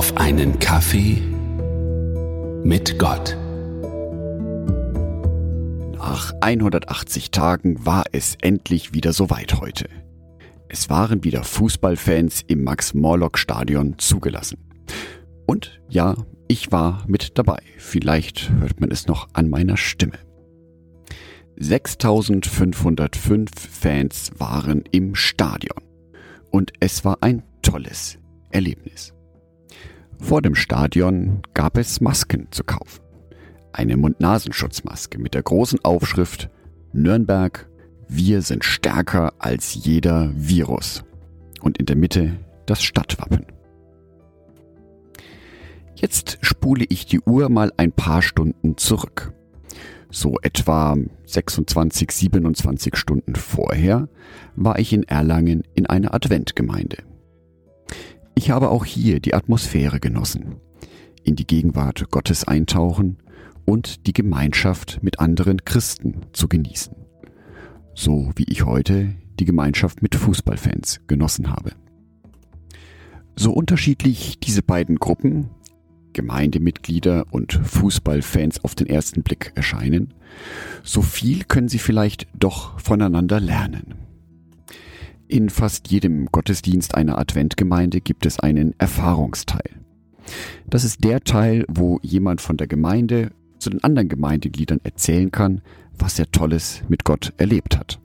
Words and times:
auf 0.00 0.16
einen 0.16 0.58
Kaffee 0.58 1.20
mit 2.64 2.98
Gott. 2.98 3.36
Nach 5.92 6.32
180 6.40 7.30
Tagen 7.30 7.84
war 7.84 8.04
es 8.12 8.38
endlich 8.40 8.94
wieder 8.94 9.12
soweit 9.12 9.60
heute. 9.60 9.90
Es 10.70 10.88
waren 10.88 11.22
wieder 11.22 11.44
Fußballfans 11.44 12.44
im 12.46 12.64
Max-Morlock-Stadion 12.64 13.98
zugelassen. 13.98 14.70
Und 15.46 15.82
ja, 15.90 16.14
ich 16.48 16.72
war 16.72 17.04
mit 17.06 17.36
dabei. 17.36 17.60
Vielleicht 17.76 18.50
hört 18.52 18.80
man 18.80 18.90
es 18.90 19.06
noch 19.06 19.28
an 19.34 19.50
meiner 19.50 19.76
Stimme. 19.76 20.18
6505 21.58 23.50
Fans 23.54 24.30
waren 24.38 24.82
im 24.92 25.14
Stadion. 25.14 25.84
Und 26.50 26.72
es 26.80 27.04
war 27.04 27.18
ein 27.20 27.42
tolles 27.60 28.16
Erlebnis. 28.50 29.12
Vor 30.20 30.42
dem 30.42 30.54
Stadion 30.54 31.40
gab 31.54 31.76
es 31.76 32.00
Masken 32.00 32.46
zu 32.50 32.62
kaufen. 32.62 33.00
Eine 33.72 33.96
Mund-Nasenschutzmaske 33.96 35.18
mit 35.18 35.34
der 35.34 35.42
großen 35.42 35.80
Aufschrift 35.82 36.50
Nürnberg, 36.92 37.68
wir 38.08 38.42
sind 38.42 38.64
stärker 38.64 39.32
als 39.38 39.74
jeder 39.74 40.30
Virus. 40.34 41.04
Und 41.60 41.78
in 41.78 41.86
der 41.86 41.96
Mitte 41.96 42.36
das 42.66 42.82
Stadtwappen. 42.82 43.46
Jetzt 45.94 46.38
spule 46.42 46.84
ich 46.88 47.06
die 47.06 47.20
Uhr 47.20 47.48
mal 47.48 47.72
ein 47.76 47.92
paar 47.92 48.22
Stunden 48.22 48.76
zurück. 48.76 49.32
So 50.10 50.36
etwa 50.42 50.96
26, 51.26 52.10
27 52.10 52.96
Stunden 52.96 53.34
vorher 53.34 54.08
war 54.56 54.78
ich 54.78 54.92
in 54.92 55.04
Erlangen 55.04 55.62
in 55.74 55.86
einer 55.86 56.14
Adventgemeinde. 56.14 56.98
Ich 58.34 58.50
habe 58.50 58.70
auch 58.70 58.84
hier 58.84 59.20
die 59.20 59.34
Atmosphäre 59.34 60.00
genossen, 60.00 60.56
in 61.22 61.36
die 61.36 61.46
Gegenwart 61.46 62.10
Gottes 62.10 62.44
eintauchen 62.44 63.18
und 63.64 64.06
die 64.06 64.12
Gemeinschaft 64.12 65.02
mit 65.02 65.20
anderen 65.20 65.64
Christen 65.64 66.26
zu 66.32 66.48
genießen. 66.48 66.94
So 67.94 68.30
wie 68.36 68.44
ich 68.48 68.64
heute 68.64 69.14
die 69.38 69.44
Gemeinschaft 69.44 70.02
mit 70.02 70.14
Fußballfans 70.14 71.00
genossen 71.06 71.50
habe. 71.50 71.72
So 73.36 73.52
unterschiedlich 73.52 74.38
diese 74.40 74.62
beiden 74.62 74.96
Gruppen, 74.96 75.50
Gemeindemitglieder 76.12 77.26
und 77.30 77.52
Fußballfans 77.52 78.64
auf 78.64 78.74
den 78.74 78.86
ersten 78.86 79.22
Blick 79.22 79.52
erscheinen, 79.54 80.14
so 80.82 81.02
viel 81.02 81.44
können 81.44 81.68
sie 81.68 81.78
vielleicht 81.78 82.26
doch 82.34 82.78
voneinander 82.80 83.40
lernen. 83.40 83.94
In 85.30 85.48
fast 85.48 85.92
jedem 85.92 86.26
Gottesdienst 86.26 86.96
einer 86.96 87.16
Adventgemeinde 87.16 88.00
gibt 88.00 88.26
es 88.26 88.40
einen 88.40 88.74
Erfahrungsteil. 88.80 89.70
Das 90.68 90.82
ist 90.82 91.04
der 91.04 91.20
Teil, 91.20 91.64
wo 91.68 92.00
jemand 92.02 92.40
von 92.40 92.56
der 92.56 92.66
Gemeinde 92.66 93.30
zu 93.60 93.70
den 93.70 93.84
anderen 93.84 94.08
Gemeindegliedern 94.08 94.80
erzählen 94.82 95.30
kann, 95.30 95.62
was 95.96 96.18
er 96.18 96.32
Tolles 96.32 96.82
mit 96.88 97.04
Gott 97.04 97.32
erlebt 97.36 97.78
hat. 97.78 98.00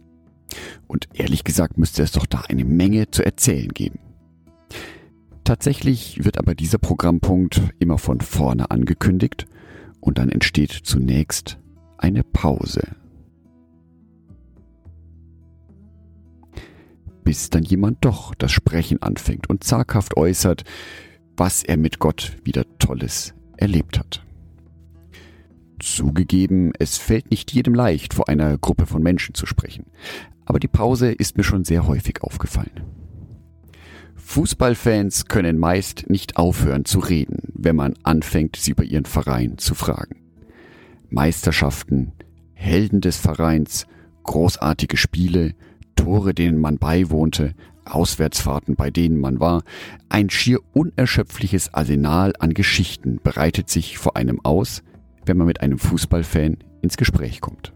Und 0.86 1.10
ehrlich 1.16 1.44
gesagt 1.44 1.80
müsste 1.80 2.04
es 2.04 2.12
doch 2.12 2.28
da 2.28 2.42
eine 2.42 2.64
Menge 2.64 3.10
zu 3.10 3.26
erzählen 3.26 3.70
geben. 3.70 3.98
Tatsächlich 5.44 6.24
wird 6.24 6.38
aber 6.38 6.54
dieser 6.54 6.78
Programmpunkt 6.78 7.60
immer 7.80 7.98
von 7.98 8.22
vorne 8.22 8.70
angekündigt 8.70 9.48
und 10.00 10.20
dann 10.20 10.30
entsteht 10.30 10.74
zunächst 10.84 11.58
eine 11.98 12.22
Pause. 12.24 12.84
Bis 17.36 17.50
dann 17.50 17.64
jemand 17.64 17.98
doch 18.06 18.34
das 18.34 18.54
Sprechen 18.54 19.02
anfängt 19.02 19.50
und 19.50 19.62
zaghaft 19.62 20.16
äußert, 20.16 20.64
was 21.36 21.64
er 21.64 21.76
mit 21.76 22.00
Gott 22.00 22.38
wieder 22.46 22.64
Tolles 22.80 23.34
erlebt 23.58 24.00
hat. 24.00 24.26
Zugegeben, 25.80 26.72
es 26.80 26.98
fällt 26.98 27.32
nicht 27.32 27.52
jedem 27.52 27.76
leicht, 27.76 28.14
vor 28.14 28.30
einer 28.30 28.58
Gruppe 28.58 28.86
von 28.86 29.04
Menschen 29.04 29.36
zu 29.36 29.46
sprechen, 29.46 29.88
aber 30.46 30.60
die 30.60 30.70
Pause 30.70 31.12
ist 31.12 31.36
mir 31.36 31.44
schon 31.44 31.66
sehr 31.66 31.86
häufig 31.88 32.22
aufgefallen. 32.22 32.86
Fußballfans 34.16 35.26
können 35.26 35.58
meist 35.58 36.10
nicht 36.10 36.38
aufhören 36.38 36.86
zu 36.86 37.00
reden, 37.00 37.52
wenn 37.54 37.76
man 37.76 37.96
anfängt, 38.04 38.56
sie 38.56 38.72
über 38.72 38.86
ihren 38.86 39.04
Verein 39.04 39.58
zu 39.58 39.76
fragen. 39.76 40.24
Meisterschaften, 41.10 42.14
Helden 42.54 43.02
des 43.02 43.18
Vereins, 43.18 43.88
großartige 44.24 44.96
Spiele, 44.96 45.54
Tore, 45.96 46.34
denen 46.34 46.60
man 46.60 46.78
beiwohnte, 46.78 47.54
Auswärtsfahrten, 47.86 48.76
bei 48.76 48.90
denen 48.90 49.20
man 49.20 49.40
war, 49.40 49.64
ein 50.10 50.30
schier 50.30 50.60
unerschöpfliches 50.74 51.74
Arsenal 51.74 52.34
an 52.40 52.54
Geschichten 52.54 53.20
bereitet 53.24 53.70
sich 53.70 53.98
vor 53.98 54.16
einem 54.16 54.44
aus, 54.44 54.84
wenn 55.26 55.38
man 55.38 55.48
mit 55.48 55.62
einem 55.62 55.80
Fußballfan 55.80 56.58
ins 56.82 56.98
Gespräch 56.98 57.42
kommt. 57.42 57.74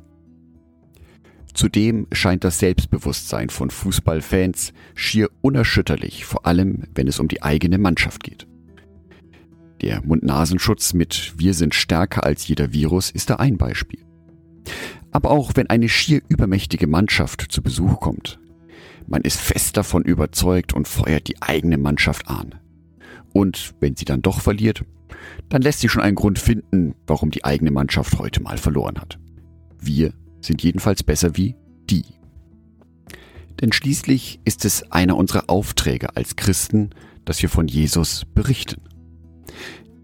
Zudem 1.54 2.08
scheint 2.12 2.44
das 2.44 2.60
Selbstbewusstsein 2.60 3.50
von 3.50 3.70
Fußballfans 3.70 4.74
schier 4.96 5.30
unerschütterlich, 5.42 6.26
vor 6.26 6.46
allem 6.46 6.84
wenn 6.96 7.08
es 7.08 7.20
um 7.20 7.28
die 7.28 7.42
eigene 7.42 7.78
Mannschaft 7.78 8.24
geht. 8.24 8.48
Der 9.82 10.02
Mund-Nasenschutz 10.04 10.94
mit 10.94 11.34
Wir 11.38 11.54
sind 11.54 11.74
stärker 11.74 12.24
als 12.24 12.48
jeder 12.48 12.74
Virus 12.74 13.12
ist 13.12 13.30
da 13.30 13.36
ein 13.36 13.58
Beispiel. 13.58 14.00
Aber 15.12 15.32
auch 15.32 15.52
wenn 15.56 15.70
eine 15.70 15.90
schier 15.90 16.22
übermächtige 16.30 16.88
Mannschaft 16.88 17.46
zu 17.50 17.62
Besuch 17.62 18.00
kommt, 18.00 18.40
man 19.08 19.24
ist 19.24 19.40
fest 19.40 19.76
davon 19.76 20.04
überzeugt 20.04 20.74
und 20.74 20.88
feuert 20.88 21.28
die 21.28 21.42
eigene 21.42 21.78
Mannschaft 21.78 22.28
an. 22.28 22.56
Und 23.34 23.74
wenn 23.80 23.96
sie 23.96 24.06
dann 24.06 24.22
doch 24.22 24.40
verliert, 24.40 24.84
dann 25.50 25.62
lässt 25.62 25.80
sich 25.80 25.92
schon 25.92 26.04
einen 26.04 26.16
Grund 26.16 26.38
finden, 26.38 26.96
warum 27.08 27.32
die 27.32 27.44
eigene 27.44 27.72
Mannschaft 27.72 28.20
heute 28.20 28.42
mal 28.42 28.58
verloren 28.58 29.00
hat. 29.00 29.20
Wir 29.80 30.14
sind 30.42 30.62
jedenfalls 30.62 31.04
besser 31.04 31.36
wie 31.36 31.56
die. 31.90 32.06
Denn 33.60 33.74
schließlich 33.74 34.40
ist 34.46 34.64
es 34.64 34.92
einer 34.92 35.18
unserer 35.18 35.50
Aufträge 35.50 36.16
als 36.16 36.36
Christen, 36.36 36.92
dass 37.26 37.42
wir 37.42 37.50
von 37.50 37.68
Jesus 37.68 38.26
berichten. 38.34 38.82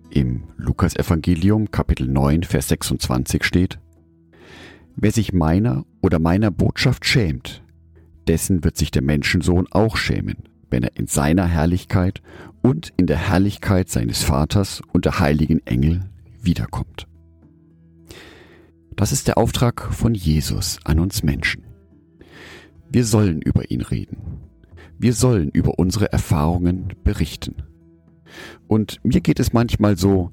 Im 0.09 0.43
Lukasevangelium 0.57 1.71
Kapitel 1.71 2.07
9, 2.07 2.43
Vers 2.43 2.69
26 2.69 3.43
steht, 3.43 3.79
Wer 4.95 5.11
sich 5.11 5.33
meiner 5.33 5.85
oder 6.01 6.19
meiner 6.19 6.51
Botschaft 6.51 7.05
schämt, 7.05 7.63
dessen 8.27 8.63
wird 8.63 8.77
sich 8.77 8.91
der 8.91 9.01
Menschensohn 9.01 9.67
auch 9.71 9.97
schämen, 9.97 10.37
wenn 10.69 10.83
er 10.83 10.95
in 10.95 11.07
seiner 11.07 11.45
Herrlichkeit 11.45 12.21
und 12.61 12.93
in 12.97 13.05
der 13.05 13.17
Herrlichkeit 13.17 13.89
seines 13.89 14.23
Vaters 14.23 14.81
und 14.93 15.05
der 15.05 15.19
heiligen 15.19 15.65
Engel 15.65 16.09
wiederkommt. 16.41 17.07
Das 18.95 19.11
ist 19.11 19.27
der 19.27 19.37
Auftrag 19.37 19.93
von 19.93 20.15
Jesus 20.15 20.79
an 20.85 20.99
uns 20.99 21.21
Menschen. 21.21 21.63
Wir 22.89 23.03
sollen 23.03 23.41
über 23.41 23.69
ihn 23.69 23.81
reden. 23.81 24.39
Wir 24.97 25.13
sollen 25.13 25.49
über 25.49 25.77
unsere 25.77 26.11
Erfahrungen 26.13 26.93
berichten. 27.03 27.55
Und 28.67 28.99
mir 29.03 29.19
geht 29.19 29.41
es 29.41 29.51
manchmal 29.51 29.97
so, 29.97 30.31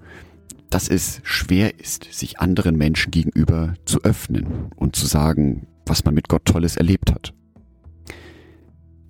dass 0.73 0.89
es 0.89 1.21
schwer 1.23 1.79
ist, 1.79 2.09
sich 2.11 2.41
anderen 2.41 2.77
Menschen 2.77 3.11
gegenüber 3.11 3.75
zu 3.85 4.03
öffnen 4.05 4.71
und 4.75 4.97
zu 4.97 5.07
sagen, 5.07 5.67
was 5.85 6.05
man 6.07 6.15
mit 6.15 6.29
Gott 6.29 6.47
Tolles 6.47 6.77
erlebt 6.77 7.13
hat. 7.13 7.35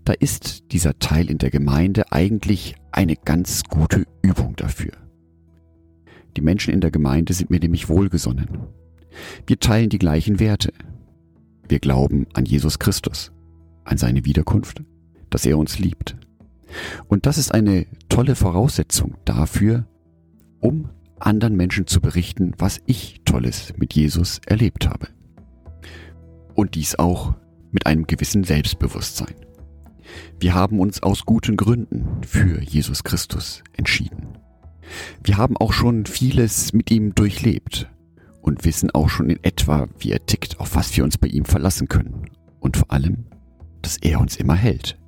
Da 0.05 0.13
ist 0.13 0.73
dieser 0.73 0.99
Teil 0.99 1.31
in 1.31 1.39
der 1.39 1.51
Gemeinde 1.51 2.11
eigentlich 2.11 2.75
eine 2.91 3.15
ganz 3.15 3.63
gute 3.63 4.05
Übung 4.23 4.57
dafür. 4.57 4.91
Die 6.37 6.41
Menschen 6.41 6.75
in 6.75 6.81
der 6.81 6.91
Gemeinde 6.91 7.33
sind 7.33 7.51
mir 7.51 7.61
nämlich 7.61 7.89
wohlgesonnen. 7.89 8.49
Wir 9.47 9.61
teilen 9.61 9.89
die 9.89 9.99
gleichen 9.99 10.41
Werte. 10.41 10.73
Wir 11.69 11.79
glauben 11.79 12.27
an 12.33 12.45
Jesus 12.45 12.81
Christus, 12.81 13.31
an 13.85 13.99
seine 13.99 14.25
Wiederkunft, 14.25 14.83
dass 15.31 15.47
er 15.47 15.57
uns 15.59 15.79
liebt. 15.79 16.17
Und 17.07 17.27
das 17.27 17.39
ist 17.39 17.55
eine 17.55 17.87
tolle 18.09 18.35
Voraussetzung 18.35 19.15
dafür, 19.25 19.87
um 20.59 20.89
anderen 21.27 21.57
Menschen 21.57 21.87
zu 21.87 22.01
berichten, 22.01 22.53
was 22.59 22.81
ich 22.87 23.21
Tolles 23.25 23.75
mit 23.77 23.95
Jesus 23.95 24.41
erlebt 24.47 24.89
habe. 24.89 25.09
Und 26.55 26.75
dies 26.75 26.99
auch 26.99 27.35
mit 27.71 27.87
einem 27.87 28.07
gewissen 28.07 28.45
Selbstbewusstsein. 28.45 29.35
Wir 30.39 30.55
haben 30.55 30.81
uns 30.81 31.03
aus 31.03 31.25
guten 31.25 31.57
Gründen 31.57 32.23
für 32.23 32.61
Jesus 32.61 33.05
Christus 33.05 33.63
entschieden. 33.77 34.39
Wir 35.23 35.39
haben 35.39 35.57
auch 35.57 35.73
schon 35.73 36.07
vieles 36.07 36.73
mit 36.73 36.91
ihm 36.91 37.15
durchlebt 37.15 37.91
und 38.43 38.65
wissen 38.65 38.91
auch 38.91 39.09
schon 39.09 39.31
in 39.31 39.43
etwa, 39.43 39.89
wie 39.99 40.11
er 40.11 40.27
tickt, 40.27 40.61
auf 40.61 40.75
was 40.75 40.95
wir 40.97 41.05
uns 41.05 41.17
bei 41.17 41.29
ihm 41.29 41.45
verlassen 41.45 41.89
können. 41.89 42.27
Und 42.61 42.77
vor 42.77 42.91
allem, 42.91 43.27
dass 43.81 43.97
er 43.97 44.21
uns 44.21 44.37
immer 44.37 44.55
hält, 44.55 44.99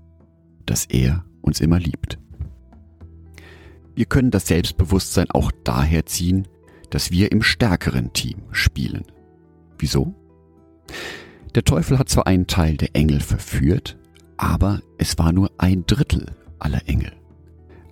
dass 0.66 0.86
er 0.86 1.24
uns 1.42 1.60
immer 1.60 1.78
liebt. 1.78 2.18
Wir 3.94 4.06
können 4.06 4.30
das 4.30 4.48
Selbstbewusstsein 4.48 5.30
auch 5.30 5.52
daher 5.62 6.06
ziehen, 6.06 6.48
dass 6.90 7.10
wir 7.10 7.32
im 7.32 7.42
stärkeren 7.42 8.12
Team 8.12 8.42
spielen. 8.50 9.04
Wieso? 9.78 10.14
Der 11.54 11.64
Teufel 11.64 11.98
hat 11.98 12.08
zwar 12.08 12.26
einen 12.26 12.46
Teil 12.46 12.76
der 12.76 12.94
Engel 12.94 13.20
verführt, 13.20 13.96
aber 14.36 14.82
es 14.98 15.18
war 15.18 15.32
nur 15.32 15.50
ein 15.58 15.86
Drittel 15.86 16.26
aller 16.58 16.88
Engel. 16.88 17.12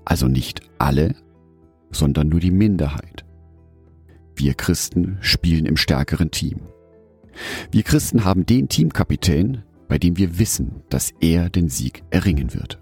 Also 0.04 0.26
nicht 0.26 0.62
alle, 0.78 1.14
sondern 1.92 2.28
nur 2.28 2.40
die 2.40 2.50
Minderheit. 2.50 3.24
Wir 4.34 4.54
Christen 4.54 5.18
spielen 5.20 5.66
im 5.66 5.76
stärkeren 5.76 6.30
Team. 6.30 6.60
Wir 7.70 7.82
Christen 7.82 8.24
haben 8.24 8.44
den 8.46 8.68
Teamkapitän, 8.68 9.62
bei 9.88 9.98
dem 9.98 10.16
wir 10.16 10.38
wissen, 10.38 10.82
dass 10.88 11.12
er 11.20 11.50
den 11.50 11.68
Sieg 11.68 12.02
erringen 12.10 12.54
wird. 12.54 12.80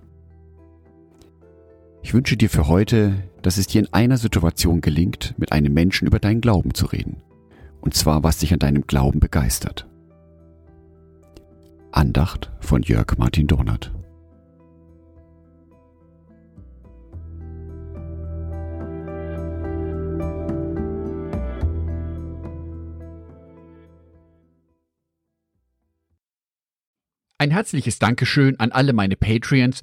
Ich 2.02 2.14
wünsche 2.14 2.36
dir 2.36 2.48
für 2.48 2.66
heute, 2.66 3.22
dass 3.42 3.58
es 3.58 3.66
dir 3.66 3.80
in 3.80 3.92
einer 3.92 4.16
Situation 4.16 4.80
gelingt, 4.80 5.34
mit 5.38 5.52
einem 5.52 5.72
Menschen 5.72 6.06
über 6.06 6.18
deinen 6.18 6.40
Glauben 6.40 6.74
zu 6.74 6.86
reden. 6.86 7.22
Und 7.80 7.94
zwar, 7.94 8.22
was 8.22 8.38
dich 8.38 8.52
an 8.52 8.58
deinem 8.58 8.86
Glauben 8.86 9.20
begeistert. 9.20 9.86
Andacht 11.92 12.50
von 12.60 12.82
Jörg 12.82 13.18
Martin 13.18 13.46
Donat. 13.46 13.92
Ein 27.38 27.50
herzliches 27.50 27.98
Dankeschön 27.98 28.60
an 28.60 28.70
alle 28.70 28.92
meine 28.92 29.16
Patreons, 29.16 29.82